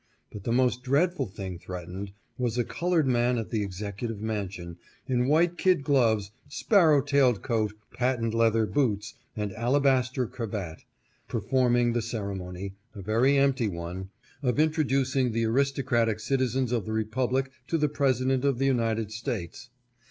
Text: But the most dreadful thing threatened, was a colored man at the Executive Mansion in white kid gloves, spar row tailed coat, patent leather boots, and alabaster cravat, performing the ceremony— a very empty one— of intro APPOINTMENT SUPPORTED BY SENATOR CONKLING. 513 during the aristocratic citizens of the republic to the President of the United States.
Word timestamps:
But 0.31 0.45
the 0.45 0.51
most 0.51 0.81
dreadful 0.81 1.27
thing 1.27 1.59
threatened, 1.59 2.11
was 2.35 2.57
a 2.57 2.63
colored 2.63 3.05
man 3.05 3.37
at 3.37 3.51
the 3.51 3.61
Executive 3.61 4.19
Mansion 4.19 4.77
in 5.05 5.27
white 5.27 5.59
kid 5.59 5.83
gloves, 5.83 6.31
spar 6.49 6.89
row 6.89 7.01
tailed 7.03 7.43
coat, 7.43 7.73
patent 7.93 8.33
leather 8.33 8.65
boots, 8.65 9.13
and 9.35 9.53
alabaster 9.53 10.25
cravat, 10.25 10.85
performing 11.27 11.93
the 11.93 12.01
ceremony— 12.01 12.73
a 12.95 13.01
very 13.03 13.37
empty 13.37 13.67
one— 13.67 14.09
of 14.41 14.59
intro 14.59 14.81
APPOINTMENT 14.81 14.81
SUPPORTED 14.81 14.85
BY 14.85 14.85
SENATOR 14.85 14.85
CONKLING. 14.87 15.29
513 15.29 15.31
during 15.31 15.33
the 15.33 15.45
aristocratic 15.45 16.19
citizens 16.19 16.71
of 16.71 16.85
the 16.87 16.93
republic 16.93 17.51
to 17.67 17.77
the 17.77 17.87
President 17.87 18.43
of 18.43 18.57
the 18.57 18.65
United 18.65 19.11
States. 19.11 19.69